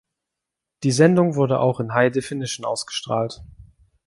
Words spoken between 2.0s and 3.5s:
Definition ausgestrahlt.